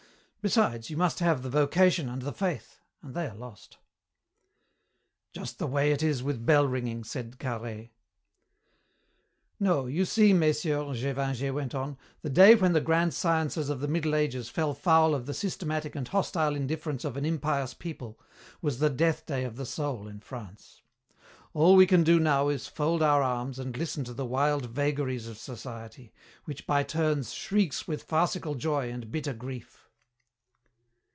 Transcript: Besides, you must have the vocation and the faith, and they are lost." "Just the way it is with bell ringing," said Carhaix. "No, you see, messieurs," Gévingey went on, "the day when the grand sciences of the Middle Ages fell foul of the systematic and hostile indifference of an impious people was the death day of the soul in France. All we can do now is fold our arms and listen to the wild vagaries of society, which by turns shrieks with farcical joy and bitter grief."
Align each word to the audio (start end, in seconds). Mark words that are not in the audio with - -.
Besides, 0.43 0.89
you 0.89 0.97
must 0.97 1.19
have 1.19 1.43
the 1.43 1.51
vocation 1.51 2.09
and 2.09 2.23
the 2.23 2.33
faith, 2.33 2.79
and 3.03 3.13
they 3.13 3.27
are 3.27 3.35
lost." 3.35 3.77
"Just 5.33 5.59
the 5.59 5.67
way 5.67 5.91
it 5.91 6.01
is 6.01 6.23
with 6.23 6.43
bell 6.47 6.65
ringing," 6.65 7.03
said 7.03 7.37
Carhaix. 7.37 7.91
"No, 9.59 9.85
you 9.85 10.03
see, 10.03 10.33
messieurs," 10.33 11.03
Gévingey 11.03 11.53
went 11.53 11.75
on, 11.75 11.95
"the 12.23 12.29
day 12.31 12.55
when 12.55 12.73
the 12.73 12.81
grand 12.81 13.13
sciences 13.13 13.69
of 13.69 13.81
the 13.81 13.87
Middle 13.87 14.15
Ages 14.15 14.49
fell 14.49 14.73
foul 14.73 15.13
of 15.13 15.27
the 15.27 15.35
systematic 15.35 15.95
and 15.95 16.07
hostile 16.07 16.55
indifference 16.55 17.05
of 17.05 17.17
an 17.17 17.23
impious 17.23 17.75
people 17.75 18.19
was 18.63 18.79
the 18.79 18.89
death 18.89 19.27
day 19.27 19.43
of 19.43 19.57
the 19.57 19.65
soul 19.67 20.07
in 20.07 20.19
France. 20.21 20.81
All 21.53 21.75
we 21.75 21.85
can 21.85 22.03
do 22.03 22.19
now 22.19 22.49
is 22.49 22.65
fold 22.65 23.03
our 23.03 23.21
arms 23.21 23.59
and 23.59 23.77
listen 23.77 24.03
to 24.05 24.13
the 24.15 24.25
wild 24.25 24.65
vagaries 24.71 25.27
of 25.27 25.37
society, 25.37 26.11
which 26.45 26.65
by 26.65 26.81
turns 26.81 27.31
shrieks 27.31 27.87
with 27.87 28.01
farcical 28.01 28.55
joy 28.55 28.89
and 28.91 29.11
bitter 29.11 29.33
grief." 29.33 29.77